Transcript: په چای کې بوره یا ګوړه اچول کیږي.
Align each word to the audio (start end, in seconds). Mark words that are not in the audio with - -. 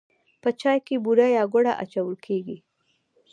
په 0.41 0.49
چای 0.61 0.79
کې 0.87 0.95
بوره 1.03 1.27
یا 1.37 1.43
ګوړه 1.53 1.73
اچول 1.83 2.15
کیږي. 2.25 2.57